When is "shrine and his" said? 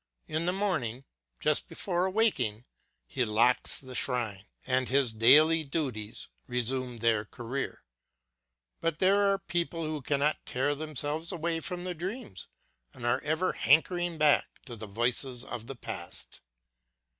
3.93-5.13